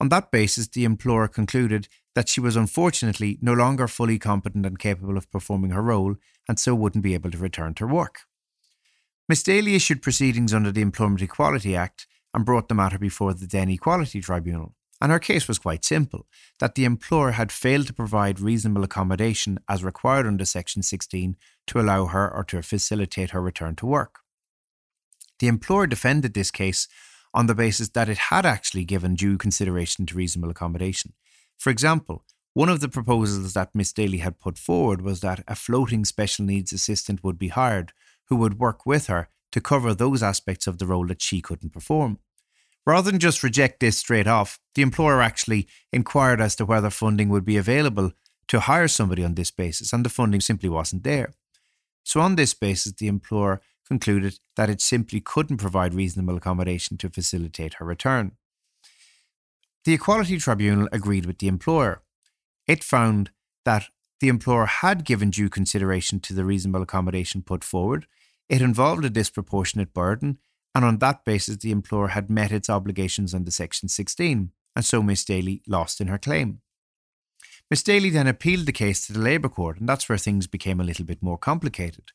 On 0.01 0.09
that 0.09 0.31
basis, 0.31 0.69
the 0.69 0.85
employer 0.85 1.29
concluded 1.29 1.89
that 2.15 2.29
she 2.29 2.41
was 2.41 2.57
unfortunately 2.57 3.39
no 3.41 3.53
longer 3.53 3.89
fully 3.89 4.19
competent 4.19 4.67
and 4.67 4.79
capable 4.79 5.17
of 5.17 5.31
performing 5.31 5.71
her 5.71 5.83
role 5.83 6.17
and 6.49 6.59
so 6.59 6.75
wouldn't 6.75 7.05
be 7.05 7.15
able 7.15 7.31
to 7.31 7.39
return 7.39 7.75
to 7.75 7.87
work. 7.87 8.21
Miss 9.29 9.43
Daly 9.43 9.75
issued 9.75 10.03
proceedings 10.03 10.53
under 10.53 10.71
the 10.71 10.83
Employment 10.83 11.23
Equality 11.23 11.75
Act 11.75 12.07
and 12.35 12.45
brought 12.45 12.69
the 12.69 12.75
matter 12.75 12.99
before 12.99 13.33
the 13.33 13.47
then 13.47 13.71
Equality 13.71 14.21
Tribunal. 14.21 14.75
And 15.01 15.11
her 15.11 15.19
case 15.19 15.49
was 15.49 15.59
quite 15.59 15.85
simple 15.85 16.27
that 16.61 16.75
the 16.75 16.85
employer 16.85 17.33
had 17.33 17.51
failed 17.51 17.87
to 17.89 17.93
provide 17.93 18.41
reasonable 18.41 18.85
accommodation 18.85 19.59
as 19.69 19.85
required 19.85 20.27
under 20.27 20.45
Section 20.45 20.83
16 20.83 21.37
to 21.67 21.81
allow 21.81 22.07
her 22.07 22.33
or 22.33 22.45
to 22.45 22.63
facilitate 22.63 23.31
her 23.31 23.41
return 23.41 23.77
to 23.77 23.87
work. 23.87 24.21
The 25.39 25.49
employer 25.49 25.87
defended 25.87 26.35
this 26.35 26.51
case 26.51 26.87
on 27.35 27.47
the 27.47 27.55
basis 27.55 27.89
that 27.91 28.09
it 28.09 28.17
had 28.17 28.47
actually 28.47 28.85
given 28.85 29.17
due 29.17 29.37
consideration 29.37 30.07
to 30.07 30.15
reasonable 30.15 30.51
accommodation. 30.51 31.13
For 31.59 31.69
example, 31.71 32.25
one 32.55 32.69
of 32.69 32.79
the 32.79 32.89
proposals 32.89 33.53
that 33.55 33.75
Miss 33.75 33.93
Daly 33.93 34.19
had 34.19 34.39
put 34.39 34.57
forward 34.57 35.03
was 35.03 35.21
that 35.21 35.43
a 35.49 35.57
floating 35.57 36.05
special 36.05 36.45
needs 36.45 36.73
assistant 36.73 37.25
would 37.25 37.39
be 37.39 37.49
hired 37.49 37.93
who 38.29 38.37
would 38.37 38.61
work 38.61 38.87
with 38.87 39.09
her 39.09 39.29
to 39.51 39.61
cover 39.61 39.93
those 39.93 40.23
aspects 40.23 40.69
of 40.69 40.79
the 40.79 40.87
role 40.87 41.07
that 41.09 41.21
she 41.21 41.41
couldn't 41.41 41.73
perform. 41.73 42.21
Rather 42.87 43.11
than 43.11 43.19
just 43.19 43.43
reject 43.43 43.81
this 43.81 43.99
straight 43.99 44.29
off, 44.29 44.61
the 44.75 44.83
employer 44.83 45.21
actually 45.21 45.67
inquired 45.93 46.41
as 46.41 46.55
to 46.57 46.65
whether 46.65 46.91
funding 46.91 47.29
would 47.31 47.45
be 47.45 47.57
available 47.57 48.13
to 48.49 48.61
hire 48.61 48.89
somebody 48.89 49.25
on 49.25 49.35
this 49.35 49.51
basis, 49.51 49.93
and 49.93 50.05
the 50.05 50.11
funding 50.11 50.41
simply 50.41 50.69
wasn't 50.69 51.03
there. 51.03 51.33
So, 52.05 52.21
on 52.21 52.37
this 52.37 52.53
basis, 52.53 52.93
the 52.93 53.09
employer 53.09 53.63
concluded 53.87 54.39
that 54.57 54.71
it 54.71 54.81
simply 54.81 55.21
couldn't 55.21 55.59
provide 55.59 55.95
reasonable 55.95 56.37
accommodation 56.37 56.97
to 56.99 57.11
facilitate 57.11 57.75
her 57.75 57.85
return. 57.85 58.33
The 59.85 59.93
Equality 59.93 60.39
Tribunal 60.39 60.89
agreed 60.93 61.27
with 61.27 61.39
the 61.39 61.49
employer. 61.49 62.03
It 62.67 62.83
found 62.83 63.31
that 63.65 63.89
the 64.21 64.29
employer 64.29 64.67
had 64.67 65.05
given 65.05 65.31
due 65.31 65.51
consideration 65.51 66.21
to 66.21 66.33
the 66.33 66.45
reasonable 66.45 66.83
accommodation 66.83 67.43
put 67.43 67.63
forward, 67.63 68.07
it 68.49 68.63
involved 68.63 69.05
a 69.05 69.11
disproportionate 69.11 69.93
burden, 69.93 70.39
and 70.75 70.85
on 70.85 70.99
that 70.99 71.25
basis, 71.25 71.59
the 71.59 71.71
employer 71.71 72.09
had 72.09 72.31
met 72.31 72.53
its 72.53 72.71
obligations 72.71 73.35
under 73.35 73.51
Section 73.51 73.89
16, 73.89 74.51
and 74.75 74.85
so 74.85 75.03
Miss 75.03 75.25
Daly 75.25 75.63
lost 75.67 76.01
in 76.01 76.09
her 76.09 76.19
claim. 76.19 76.61
Miss 77.71 77.83
Daly 77.83 78.11
then 78.11 78.27
appealed 78.27 78.67
the 78.67 78.73
case 78.73 79.07
to 79.07 79.13
the 79.13 79.21
Labour 79.21 79.49
Court, 79.49 79.79
and 79.79 79.89
that's 79.89 80.09
where 80.09 80.19
things 80.19 80.47
became 80.47 80.81
a 80.81 80.85
little 80.85 81.05
bit 81.05 81.23
more 81.23 81.39
complicated 81.39 82.13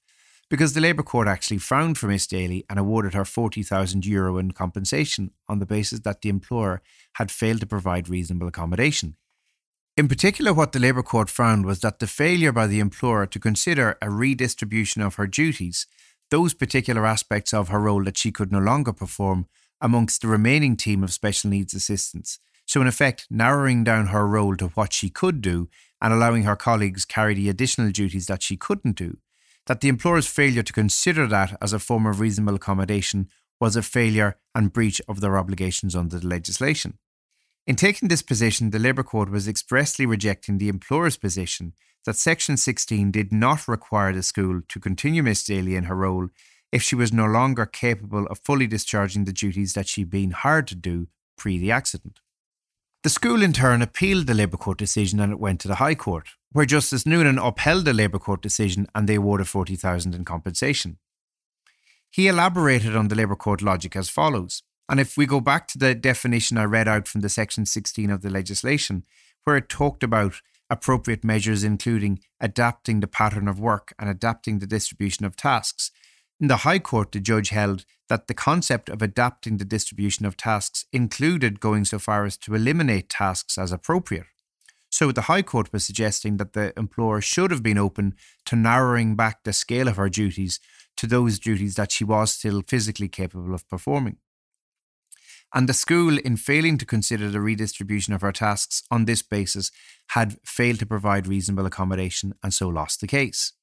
because 0.50 0.74
the 0.74 0.82
Labour 0.82 1.04
Court 1.04 1.28
actually 1.28 1.60
frowned 1.60 1.98
for 1.98 2.08
Miss 2.08 2.26
Daly 2.26 2.66
and 2.70 2.80
awarded 2.80 3.14
her 3.14 3.26
40,000 3.26 4.06
euro 4.06 4.38
in 4.38 4.52
compensation 4.52 5.32
on 5.48 5.60
the 5.60 5.66
basis 5.66 6.00
that 6.02 6.22
the 6.22 6.30
employer 6.30 6.82
had 7.14 7.32
failed 7.32 7.60
to 7.60 7.68
provide 7.68 8.10
reasonable 8.10 8.48
accommodation. 8.48 9.16
In 9.96 10.08
particular, 10.08 10.54
what 10.54 10.72
the 10.72 10.80
Labour 10.80 11.04
Court 11.04 11.30
found 11.30 11.66
was 11.66 11.82
that 11.82 12.00
the 12.00 12.08
failure 12.08 12.52
by 12.52 12.68
the 12.68 12.80
employer 12.80 13.26
to 13.28 13.40
consider 13.40 13.98
a 14.02 14.10
redistribution 14.10 15.02
of 15.02 15.16
her 15.16 15.28
duties 15.28 15.86
those 16.30 16.54
particular 16.54 17.06
aspects 17.06 17.54
of 17.54 17.70
her 17.70 17.80
role 17.80 18.04
that 18.04 18.18
she 18.18 18.32
could 18.32 18.52
no 18.52 18.60
longer 18.60 18.94
perform 18.94 19.48
amongst 19.82 20.22
the 20.22 20.28
remaining 20.28 20.76
team 20.76 21.04
of 21.04 21.12
special 21.12 21.50
needs 21.50 21.74
assistants. 21.74 22.40
So, 22.66 22.82
in 22.82 22.88
effect, 22.88 23.26
narrowing 23.32 23.84
down 23.84 24.08
her 24.08 24.28
role 24.28 24.56
to 24.58 24.68
what 24.70 24.94
she 24.94 25.10
could 25.10 25.42
do 25.42 25.70
and 26.02 26.14
allowing 26.14 26.44
her 26.44 26.56
colleagues 26.56 27.04
carry 27.04 27.34
the 27.34 27.50
additional 27.50 27.92
duties 27.92 28.28
that 28.28 28.44
she 28.44 28.58
couldn't 28.58 28.96
do. 28.96 29.18
That 29.68 29.82
the 29.82 29.90
employer's 29.90 30.28
failure 30.28 30.64
to 30.64 30.74
consider 30.74 31.28
that 31.28 31.58
as 31.62 31.74
a 31.74 31.80
form 31.80 32.06
of 32.06 32.20
reasonable 32.20 32.56
accommodation 32.56 33.30
was 33.60 33.76
a 33.76 33.82
failure 33.82 34.38
and 34.56 34.74
breach 34.74 35.02
of 35.08 35.22
their 35.22 35.38
obligations 35.38 35.96
under 35.96 36.20
the 36.20 36.28
legislation. 36.28 36.98
In 37.68 37.76
taking 37.76 38.08
this 38.08 38.24
position, 38.24 38.72
the 38.72 38.80
Labour 38.80 39.04
Court 39.04 39.30
was 39.30 39.48
expressly 39.48 40.06
rejecting 40.06 40.58
the 40.58 40.70
employer's 40.70 41.18
position 41.18 41.74
that 42.06 42.16
Section 42.16 42.58
16 42.58 43.12
did 43.12 43.32
not 43.32 43.68
require 43.68 44.14
the 44.14 44.24
school 44.24 44.62
to 44.68 44.80
continue 44.80 45.22
Miss 45.22 45.44
Daly 45.44 45.76
in 45.76 45.84
her 45.84 45.96
role 45.96 46.30
if 46.72 46.82
she 46.82 46.96
was 46.96 47.12
no 47.12 47.26
longer 47.26 47.66
capable 47.66 48.26
of 48.28 48.40
fully 48.40 48.68
discharging 48.68 49.26
the 49.26 49.34
duties 49.34 49.74
that 49.74 49.88
she'd 49.88 50.10
been 50.10 50.32
hired 50.32 50.68
to 50.68 50.76
do 50.76 51.08
pre 51.38 51.58
the 51.58 51.72
accident. 51.72 52.20
The 53.02 53.10
school 53.10 53.42
in 53.42 53.54
turn 53.54 53.82
appealed 53.82 54.28
the 54.28 54.34
Labour 54.34 54.58
Court 54.58 54.78
decision 54.78 55.22
and 55.22 55.32
it 55.32 55.40
went 55.40 55.62
to 55.62 55.70
the 55.70 55.76
High 55.76 55.96
Court, 55.96 56.28
where 56.52 56.66
Justice 56.66 57.06
Noonan 57.06 57.38
upheld 57.38 57.86
the 57.86 57.94
Labour 57.94 58.20
Court 58.20 58.42
decision 58.42 58.88
and 58.94 59.08
they 59.08 59.16
awarded 59.16 59.48
40,000 59.48 60.14
in 60.14 60.26
compensation. 60.26 60.98
He 62.12 62.28
elaborated 62.28 62.98
on 62.98 63.08
the 63.08 63.16
Labour 63.16 63.38
Court 63.38 63.62
logic 63.62 63.96
as 63.96 64.10
follows. 64.10 64.64
And 64.90 65.00
if 65.00 65.16
we 65.16 65.26
go 65.26 65.40
back 65.40 65.66
to 65.70 65.78
the 65.78 65.96
definition 65.96 66.58
I 66.58 66.66
read 66.66 66.90
out 66.90 67.08
from 67.08 67.22
the 67.22 67.30
section 67.30 67.66
16 67.66 68.10
of 68.10 68.22
the 68.22 68.30
legislation, 68.30 69.06
where 69.46 69.56
it 69.56 69.70
talked 69.70 70.04
about 70.04 70.42
appropriate 70.70 71.24
measures 71.24 71.64
including 71.64 72.20
adapting 72.42 73.00
the 73.00 73.08
pattern 73.08 73.48
of 73.48 73.62
work 73.62 73.94
and 73.98 74.10
adapting 74.10 74.60
the 74.60 74.68
distribution 74.68 75.24
of 75.24 75.38
tasks, 75.38 75.92
in 76.40 76.48
the 76.48 76.58
High 76.58 76.80
Court, 76.80 77.12
the 77.12 77.20
judge 77.20 77.50
held 77.50 77.86
that 78.08 78.28
the 78.28 78.34
concept 78.34 78.90
of 78.90 79.02
adapting 79.02 79.58
the 79.58 79.66
distribution 79.66 80.26
of 80.26 80.38
tasks 80.38 80.86
included 80.92 81.60
going 81.60 81.86
so 81.86 82.00
far 82.00 82.26
as 82.26 82.38
to 82.38 82.56
eliminate 82.56 83.10
tasks 83.10 83.58
as 83.58 83.72
appropriate. 83.72 84.26
So 84.90 85.12
the 85.12 85.24
High 85.24 85.44
Court 85.44 85.72
was 85.72 85.86
suggesting 85.86 86.38
that 86.38 86.54
the 86.54 86.78
employer 86.78 87.22
should 87.22 87.52
have 87.52 87.62
been 87.62 87.78
open 87.78 88.16
to 88.46 88.56
narrowing 88.56 89.16
back 89.16 89.44
the 89.44 89.54
scale 89.54 89.88
of 89.88 89.98
her 89.98 90.10
duties 90.10 90.60
to 90.98 91.08
those 91.08 91.40
duties 91.40 91.76
that 91.76 91.92
she 91.92 92.04
was 92.04 92.32
still 92.32 92.64
physically 92.68 93.08
capable 93.08 93.54
of 93.54 93.68
performing. 93.70 94.18
And 95.54 95.68
the 95.68 95.74
school, 95.74 96.18
in 96.18 96.38
failing 96.38 96.78
to 96.78 96.86
consider 96.86 97.30
the 97.30 97.42
redistribution 97.42 98.14
of 98.14 98.22
her 98.22 98.32
tasks 98.32 98.84
on 98.92 99.06
this 99.06 99.22
basis, 99.22 99.72
had 100.10 100.38
failed 100.44 100.80
to 100.80 100.86
provide 100.86 101.28
reasonable 101.28 101.66
accommodation 101.66 102.34
and 102.44 102.54
so 102.54 102.68
lost 102.68 103.02
the 103.02 103.08
case. 103.08 103.54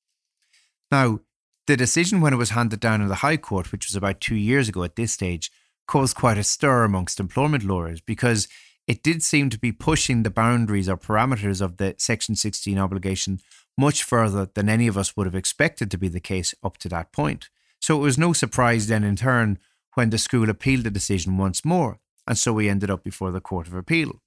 Now, 0.90 1.20
the 1.66 1.76
decision, 1.76 2.20
when 2.20 2.32
it 2.32 2.36
was 2.36 2.50
handed 2.50 2.80
down 2.80 3.00
in 3.00 3.08
the 3.08 3.16
High 3.16 3.36
Court, 3.36 3.72
which 3.72 3.88
was 3.88 3.96
about 3.96 4.20
two 4.20 4.36
years 4.36 4.68
ago 4.68 4.84
at 4.84 4.96
this 4.96 5.12
stage, 5.12 5.50
caused 5.86 6.16
quite 6.16 6.38
a 6.38 6.44
stir 6.44 6.84
amongst 6.84 7.20
employment 7.20 7.64
lawyers 7.64 8.00
because 8.00 8.48
it 8.86 9.02
did 9.02 9.22
seem 9.22 9.50
to 9.50 9.58
be 9.58 9.72
pushing 9.72 10.22
the 10.22 10.30
boundaries 10.30 10.88
or 10.88 10.96
parameters 10.96 11.60
of 11.60 11.76
the 11.76 11.94
Section 11.98 12.36
16 12.36 12.78
obligation 12.78 13.40
much 13.76 14.02
further 14.02 14.48
than 14.54 14.68
any 14.68 14.86
of 14.86 14.96
us 14.96 15.16
would 15.16 15.26
have 15.26 15.34
expected 15.34 15.90
to 15.90 15.98
be 15.98 16.08
the 16.08 16.20
case 16.20 16.54
up 16.62 16.78
to 16.78 16.88
that 16.88 17.12
point. 17.12 17.50
So 17.80 17.96
it 17.96 18.02
was 18.02 18.16
no 18.16 18.32
surprise 18.32 18.86
then, 18.86 19.04
in 19.04 19.16
turn, 19.16 19.58
when 19.94 20.10
the 20.10 20.18
school 20.18 20.48
appealed 20.48 20.84
the 20.84 20.90
decision 20.90 21.36
once 21.36 21.64
more, 21.64 21.98
and 22.26 22.38
so 22.38 22.52
we 22.52 22.68
ended 22.68 22.90
up 22.90 23.04
before 23.04 23.30
the 23.32 23.40
Court 23.40 23.66
of 23.66 23.74
Appeal. 23.74 24.20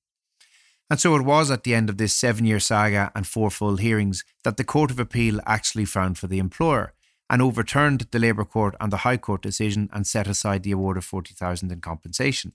And 0.89 1.00
so 1.00 1.15
it 1.15 1.24
was 1.24 1.51
at 1.51 1.63
the 1.63 1.75
end 1.75 1.89
of 1.89 1.98
this 1.98 2.13
seven 2.13 2.46
year 2.46 2.60
saga 2.60 3.12
and 3.15 3.25
four 3.27 3.51
full 3.51 3.77
hearings 3.77 4.24
that 4.43 4.58
the 4.58 4.63
Court 4.63 4.91
of 4.91 5.00
Appeal 5.00 5.39
actually 5.46 5.86
found 5.86 6.17
for 6.17 6.27
the 6.27 6.39
employer 6.39 6.93
and 7.29 7.41
overturned 7.41 8.07
the 8.12 8.19
Labour 8.19 8.45
Court 8.45 8.75
and 8.79 8.91
the 8.91 8.98
High 8.98 9.17
Court 9.17 9.41
decision 9.41 9.89
and 9.93 10.07
set 10.07 10.27
aside 10.27 10.63
the 10.63 10.71
award 10.71 10.98
of 10.98 11.05
40,000 11.05 11.71
in 11.71 11.81
compensation, 11.81 12.53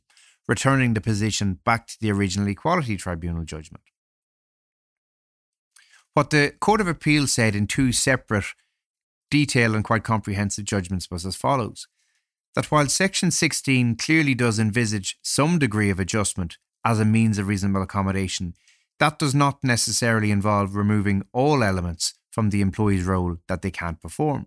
returning 0.49 0.95
the 0.95 1.01
position 1.01 1.61
back 1.65 1.87
to 1.87 1.97
the 2.01 2.11
original 2.11 2.49
Equality 2.49 2.97
Tribunal 2.97 3.45
judgment. 3.45 3.85
What 6.15 6.31
the 6.31 6.55
Court 6.61 6.81
of 6.81 6.89
Appeal 6.89 7.27
said 7.27 7.55
in 7.55 7.67
two 7.67 7.93
separate, 7.93 8.47
detailed, 9.31 9.75
and 9.75 9.85
quite 9.85 10.05
comprehensive 10.05 10.65
judgments 10.65 11.11
was 11.11 11.27
as 11.27 11.37
follows 11.37 11.87
that 12.55 12.71
while 12.71 12.87
Section 12.87 13.31
16 13.31 13.97
clearly 13.97 14.35
does 14.35 14.59
envisage 14.61 15.19
some 15.23 15.59
degree 15.59 15.91
of 15.91 15.99
adjustment 15.99 16.57
as 16.85 17.01
a 17.01 17.05
means 17.05 17.39
of 17.39 17.49
reasonable 17.49 17.83
accommodation, 17.83 18.55
that 19.01 19.19
does 19.19 19.35
not 19.35 19.65
necessarily 19.65 20.31
involve 20.31 20.77
removing 20.77 21.25
all 21.33 21.65
elements 21.65 22.15
from 22.31 22.51
the 22.51 22.61
employee's 22.61 23.05
role 23.05 23.39
that 23.49 23.63
they 23.63 23.71
can't 23.71 24.01
perform. 24.01 24.47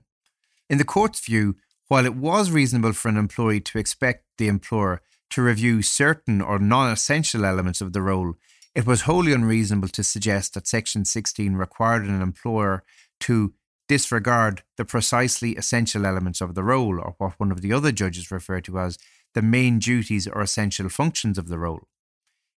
In 0.70 0.78
the 0.78 0.84
court's 0.84 1.20
view, 1.20 1.56
while 1.88 2.06
it 2.06 2.16
was 2.16 2.52
reasonable 2.52 2.94
for 2.94 3.08
an 3.08 3.18
employee 3.18 3.62
to 3.62 3.80
expect 3.80 4.26
the 4.38 4.48
employer 4.48 5.02
to 5.30 5.42
review 5.42 5.82
certain 5.82 6.42
or 6.42 6.60
non 6.60 6.92
essential 6.92 7.46
elements 7.46 7.80
of 7.80 7.94
the 7.94 8.02
role, 8.02 8.34
it 8.76 8.86
was 8.86 9.02
wholly 9.02 9.32
unreasonable 9.32 9.88
to 9.90 10.04
suggest 10.04 10.54
that 10.54 10.68
Section 10.68 11.06
16 11.06 11.54
required 11.54 12.06
an 12.06 12.22
employer 12.22 12.84
to 13.22 13.54
disregard 13.88 14.64
the 14.76 14.84
precisely 14.86 15.56
essential 15.56 16.06
elements 16.06 16.42
of 16.42 16.54
the 16.54 16.64
role, 16.64 17.00
or 17.00 17.16
what 17.18 17.40
one 17.40 17.52
of 17.52 17.62
the 17.62 17.72
other 17.72 17.92
judges 17.94 18.30
referred 18.30 18.66
to 18.66 18.78
as 18.78 18.98
the 19.34 19.42
main 19.42 19.80
duties 19.80 20.28
or 20.28 20.42
essential 20.42 20.90
functions 20.90 21.38
of 21.38 21.48
the 21.48 21.58
role. 21.58 21.88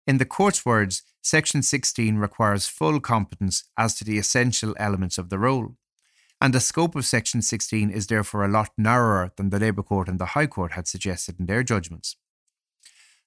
In 0.06 0.18
the 0.18 0.26
court's 0.26 0.66
words, 0.66 1.04
Section 1.22 1.62
16 1.62 2.16
requires 2.16 2.68
full 2.68 3.02
competence 3.02 3.66
as 3.78 3.94
to 3.96 4.06
the 4.06 4.18
essential 4.18 4.74
elements 4.80 5.18
of 5.18 5.30
the 5.30 5.38
role 5.38 5.76
and 6.40 6.54
the 6.54 6.60
scope 6.60 6.96
of 6.96 7.06
Section 7.06 7.42
16 7.42 7.90
is 7.90 8.08
therefore 8.08 8.46
a 8.46 8.50
lot 8.50 8.70
narrower 8.78 9.32
than 9.38 9.50
the 9.50 9.60
Labour 9.60 9.84
Court 9.84 10.08
and 10.08 10.20
the 10.20 10.28
High 10.28 10.48
Court 10.48 10.74
had 10.74 10.88
suggested 10.88 11.40
in 11.40 11.46
their 11.48 11.64
judgments. 11.64 12.16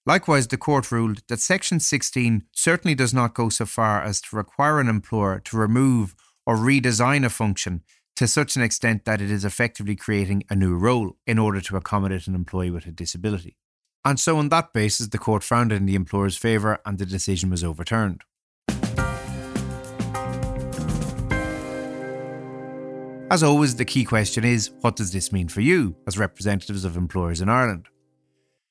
Likewise, 0.07 0.47
the 0.47 0.57
court 0.57 0.91
ruled 0.91 1.23
that 1.29 1.41
Section 1.41 1.79
16 1.81 2.45
certainly 2.53 2.95
does 2.95 3.13
not 3.13 3.35
go 3.35 3.49
so 3.49 3.67
far 3.67 4.03
as 4.03 4.21
to 4.23 4.37
require 4.37 4.81
an 4.81 4.89
employer 4.89 5.41
to 5.41 5.57
remove 5.57 6.15
or 6.47 6.57
redesign 6.57 7.25
a 7.25 7.31
function 7.31 7.83
to 8.17 8.27
such 8.27 8.57
an 8.57 8.63
extent 8.63 9.05
that 9.05 9.21
it 9.21 9.31
is 9.31 9.45
effectively 9.45 9.97
creating 9.97 10.43
a 10.49 10.57
new 10.57 10.77
role 10.77 11.17
in 11.27 11.39
order 11.39 11.61
to 11.61 11.77
accommodate 11.77 12.27
an 12.27 12.35
employee 12.35 12.71
with 12.71 12.87
a 12.87 12.91
disability. 12.91 13.57
And 14.05 14.19
so, 14.19 14.39
on 14.39 14.49
that 14.49 14.73
basis, 14.73 15.09
the 15.09 15.19
court 15.19 15.43
found 15.43 15.73
it 15.73 15.77
in 15.77 15.87
the 15.87 15.95
employer's 15.95 16.37
favour 16.37 16.81
and 16.87 16.99
the 16.99 17.07
decision 17.07 17.51
was 17.51 17.63
overturned. 17.63 18.23
As 23.31 23.45
always, 23.45 23.77
the 23.77 23.85
key 23.85 24.05
question 24.05 24.43
is 24.43 24.73
what 24.81 24.97
does 24.97 25.13
this 25.13 25.31
mean 25.31 25.47
for 25.47 25.61
you 25.61 25.95
as 26.05 26.19
representatives 26.19 26.85
of 26.85 26.97
employers 26.97 27.41
in 27.41 27.49
Ireland? 27.49 27.87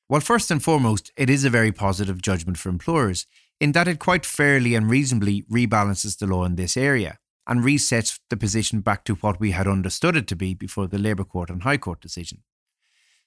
Well, 0.10 0.20
first 0.20 0.52
and 0.52 0.62
foremost, 0.62 1.14
it 1.16 1.30
is 1.30 1.46
a 1.46 1.50
very 1.50 1.72
positive 1.72 2.22
judgment 2.22 2.58
for 2.58 2.68
employers 2.68 3.26
in 3.62 3.72
that 3.72 3.88
it 3.88 4.00
quite 4.00 4.26
fairly 4.26 4.76
and 4.76 4.90
reasonably 4.90 5.44
rebalances 5.44 6.18
the 6.18 6.28
law 6.28 6.44
in 6.44 6.58
this 6.58 6.76
area 6.76 7.20
and 7.48 7.64
resets 7.64 8.20
the 8.30 8.36
position 8.36 8.82
back 8.82 9.06
to 9.06 9.16
what 9.16 9.40
we 9.40 9.52
had 9.52 9.66
understood 9.66 10.18
it 10.18 10.28
to 10.28 10.36
be 10.36 10.54
before 10.54 10.88
the 10.88 10.98
Labour 10.98 11.24
Court 11.24 11.50
and 11.50 11.64
High 11.64 11.78
Court 11.78 12.02
decision. 12.02 12.44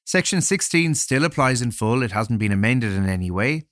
Section 0.05 0.43
16 0.43 0.95
still 0.97 1.25
applies 1.25 1.63
in 1.63 1.71
full, 1.71 2.03
it 2.03 2.13
hasn't 2.13 2.41
been 2.41 2.53
amended 2.53 2.93
in 2.93 3.09
any 3.09 3.31
way. 3.31 3.69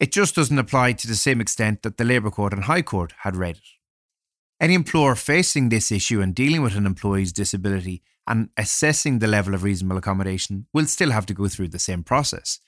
It 0.00 0.12
just 0.12 0.34
doesn't 0.34 0.58
apply 0.58 0.94
to 0.94 1.06
the 1.06 1.14
same 1.14 1.42
extent 1.42 1.82
that 1.82 1.98
the 1.98 2.04
Labour 2.04 2.30
Court 2.30 2.54
and 2.54 2.64
High 2.64 2.82
Court 2.82 3.12
had 3.18 3.36
read 3.36 3.56
it. 3.56 3.81
Any 4.62 4.74
employer 4.74 5.16
facing 5.16 5.70
this 5.70 5.90
issue 5.90 6.20
and 6.20 6.32
dealing 6.32 6.62
with 6.62 6.76
an 6.76 6.86
employee's 6.86 7.32
disability 7.32 8.00
and 8.28 8.48
assessing 8.56 9.18
the 9.18 9.26
level 9.26 9.54
of 9.54 9.64
reasonable 9.64 9.96
accommodation 9.96 10.66
will 10.72 10.86
still 10.86 11.10
have 11.10 11.26
to 11.26 11.34
go 11.34 11.48
through 11.48 11.66
the 11.68 11.80
same 11.80 12.04
process. 12.04 12.60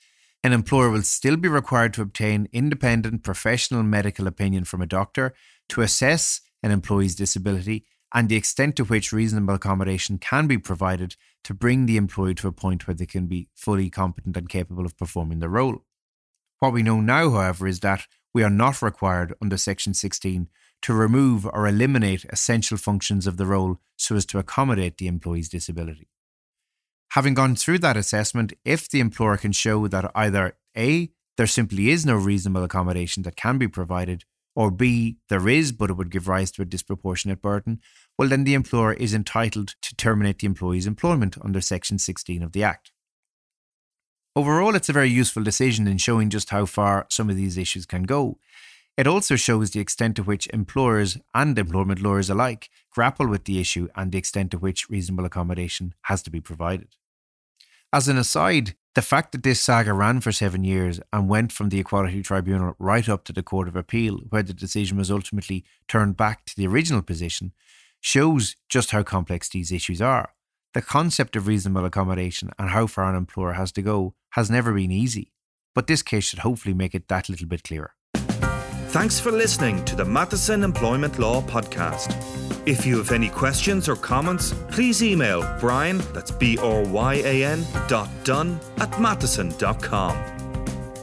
An 0.43 0.51
employer 0.51 0.89
will 0.89 1.03
still 1.03 1.37
be 1.37 1.47
required 1.47 1.93
to 1.93 2.01
obtain 2.01 2.49
independent 2.51 3.23
professional 3.23 3.81
medical 3.81 4.27
opinion 4.27 4.65
from 4.65 4.81
a 4.81 4.85
doctor 4.85 5.33
to 5.69 5.83
assess 5.83 6.41
an 6.61 6.71
employee's 6.71 7.15
disability 7.15 7.85
and 8.13 8.27
the 8.27 8.35
extent 8.35 8.75
to 8.75 8.83
which 8.83 9.13
reasonable 9.13 9.53
accommodation 9.53 10.17
can 10.17 10.47
be 10.47 10.57
provided 10.57 11.15
to 11.45 11.53
bring 11.53 11.85
the 11.85 11.95
employee 11.95 12.35
to 12.35 12.49
a 12.49 12.51
point 12.51 12.85
where 12.85 12.95
they 12.95 13.05
can 13.05 13.27
be 13.27 13.47
fully 13.55 13.89
competent 13.89 14.35
and 14.35 14.49
capable 14.49 14.85
of 14.85 14.97
performing 14.97 15.39
the 15.39 15.47
role. 15.47 15.85
What 16.59 16.73
we 16.73 16.83
know 16.83 16.99
now, 16.99 17.29
however, 17.29 17.67
is 17.67 17.79
that 17.79 18.05
we 18.33 18.43
are 18.43 18.49
not 18.49 18.81
required 18.81 19.33
under 19.41 19.55
Section 19.55 19.93
16 19.93 20.49
to 20.85 20.93
remove 20.93 21.47
or 21.47 21.67
eliminate 21.67 22.25
essential 22.29 22.77
functions 22.77 23.25
of 23.25 23.37
the 23.37 23.45
role 23.47 23.79
so 23.97 24.15
as 24.15 24.23
to 24.23 24.37
accommodate 24.37 24.99
the 24.99 25.07
employee's 25.07 25.49
disability. 25.49 26.07
Having 27.13 27.33
gone 27.33 27.55
through 27.55 27.79
that 27.79 27.97
assessment, 27.97 28.53
if 28.63 28.87
the 28.87 28.99
employer 28.99 29.35
can 29.35 29.51
show 29.51 29.87
that 29.87 30.11
either 30.13 30.55
A, 30.77 31.09
there 31.37 31.47
simply 31.47 31.89
is 31.89 32.05
no 32.05 32.15
reasonable 32.15 32.63
accommodation 32.63 33.23
that 33.23 33.35
can 33.35 33.57
be 33.57 33.67
provided, 33.67 34.25
or 34.55 34.69
B, 34.69 35.17
there 35.27 35.49
is, 35.49 35.71
but 35.71 35.89
it 35.89 35.93
would 35.93 36.11
give 36.11 36.27
rise 36.27 36.51
to 36.51 36.61
a 36.61 36.65
disproportionate 36.65 37.41
burden, 37.41 37.79
well, 38.15 38.29
then 38.29 38.43
the 38.43 38.53
employer 38.53 38.93
is 38.93 39.15
entitled 39.15 39.73
to 39.81 39.95
terminate 39.95 40.37
the 40.37 40.45
employee's 40.45 40.85
employment 40.85 41.35
under 41.41 41.61
Section 41.61 41.97
16 41.97 42.43
of 42.43 42.51
the 42.51 42.63
Act. 42.63 42.91
Overall, 44.35 44.75
it's 44.75 44.89
a 44.89 44.93
very 44.93 45.09
useful 45.09 45.41
decision 45.41 45.87
in 45.87 45.97
showing 45.97 46.29
just 46.29 46.51
how 46.51 46.67
far 46.67 47.07
some 47.09 47.31
of 47.31 47.35
these 47.35 47.57
issues 47.57 47.87
can 47.87 48.03
go. 48.03 48.37
It 48.97 49.07
also 49.07 49.35
shows 49.35 49.71
the 49.71 49.81
extent 49.81 50.15
to 50.15 50.23
which 50.23 50.47
employers 50.53 51.17
and 51.33 51.57
employment 51.59 52.01
lawyers 52.01 52.29
alike 52.29 52.69
grapple 52.91 53.27
with 53.27 53.43
the 53.43 53.59
issue 53.59 53.89
and 53.95 54.11
the 54.11 54.17
extent 54.17 54.51
to 54.51 54.57
which 54.57 54.89
reasonable 54.89 55.25
accommodation 55.25 55.93
has 56.03 56.23
to 56.23 56.31
be 56.31 56.39
provided. 56.39 56.95
As 57.91 58.07
an 58.07 58.17
aside, 58.17 58.75
the 58.93 59.01
fact 59.01 59.33
that 59.33 59.43
this 59.43 59.61
saga 59.61 59.93
ran 59.93 60.21
for 60.21 60.31
seven 60.31 60.63
years 60.63 61.01
and 61.11 61.27
went 61.27 61.51
from 61.51 61.67
the 61.67 61.79
Equality 61.79 62.23
Tribunal 62.23 62.75
right 62.79 63.07
up 63.09 63.25
to 63.25 63.33
the 63.33 63.43
Court 63.43 63.67
of 63.67 63.75
Appeal, 63.75 64.19
where 64.29 64.43
the 64.43 64.53
decision 64.53 64.97
was 64.97 65.11
ultimately 65.11 65.65
turned 65.89 66.15
back 66.15 66.45
to 66.45 66.55
the 66.55 66.65
original 66.67 67.01
position, 67.01 67.51
shows 67.99 68.55
just 68.69 68.91
how 68.91 69.03
complex 69.03 69.49
these 69.49 69.73
issues 69.73 70.01
are. 70.01 70.33
The 70.73 70.81
concept 70.81 71.35
of 71.35 71.47
reasonable 71.47 71.83
accommodation 71.83 72.51
and 72.57 72.69
how 72.69 72.87
far 72.87 73.09
an 73.09 73.15
employer 73.15 73.53
has 73.53 73.73
to 73.73 73.81
go 73.81 74.13
has 74.31 74.49
never 74.49 74.71
been 74.73 74.91
easy, 74.91 75.33
but 75.73 75.87
this 75.87 76.01
case 76.01 76.23
should 76.23 76.39
hopefully 76.39 76.73
make 76.73 76.95
it 76.95 77.09
that 77.09 77.27
little 77.27 77.47
bit 77.47 77.63
clearer. 77.63 77.94
Thanks 78.95 79.19
for 79.19 79.29
listening 79.29 79.83
to 79.83 79.95
the 79.97 80.05
Matheson 80.05 80.63
Employment 80.63 81.19
Law 81.19 81.41
Podcast. 81.41 82.15
If 82.65 82.85
you 82.85 82.97
have 82.99 83.11
any 83.11 83.27
questions 83.27 83.89
or 83.89 83.97
comments, 83.97 84.53
please 84.71 85.03
email 85.03 85.41
Bryan, 85.59 85.97
that's 86.13 86.31
B 86.31 86.57
R 86.59 86.81
Y 86.81 87.15
A 87.15 87.43
N, 87.43 87.65
dot 87.89 88.07
Dunne 88.23 88.57
at 88.77 88.97
matheson.com. 88.97 90.15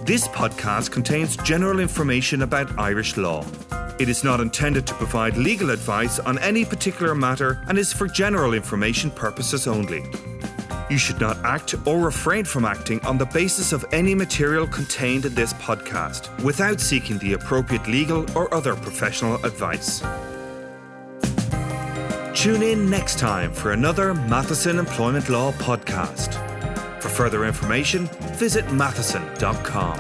This 0.07 0.27
podcast 0.29 0.91
contains 0.91 1.37
general 1.37 1.81
information 1.81 2.41
about 2.41 2.79
Irish 2.79 3.19
law. 3.19 3.45
It 4.01 4.09
is 4.09 4.25
not 4.25 4.41
intended 4.41 4.87
to 4.87 4.95
provide 4.95 5.37
legal 5.37 5.69
advice 5.69 6.19
on 6.19 6.39
any 6.39 6.65
particular 6.65 7.15
matter 7.15 7.63
and 7.69 7.77
is 7.77 7.93
for 7.93 8.07
general 8.07 8.55
information 8.55 9.11
purposes 9.11 9.67
only. 9.67 10.03
You 10.93 10.99
should 10.99 11.21
not 11.23 11.39
act 11.43 11.75
or 11.87 11.99
refrain 11.99 12.45
from 12.45 12.67
acting 12.67 13.03
on 13.07 13.17
the 13.17 13.25
basis 13.25 13.73
of 13.73 13.83
any 13.93 14.15
material 14.15 14.67
contained 14.67 15.25
in 15.25 15.35
this 15.35 15.55
podcast 15.55 16.29
without 16.43 16.83
seeking 16.83 17.17
the 17.17 17.33
appropriate 17.33 17.87
legal 17.87 18.27
or 18.37 18.53
other 18.53 18.77
professional 18.77 19.43
advice. 19.43 20.01
Tune 22.39 22.63
in 22.63 22.91
next 22.91 23.19
time 23.19 23.55
for 23.55 23.73
another 23.73 24.13
Matheson 24.13 24.79
Employment 24.79 25.31
Law 25.31 25.53
podcast. 25.53 26.35
For 27.01 27.09
further 27.09 27.47
information, 27.47 28.07
visit 28.35 28.71
matheson.com. 28.71 29.99